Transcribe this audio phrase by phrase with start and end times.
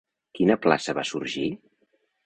[0.39, 1.47] Quina plaça va sorgir?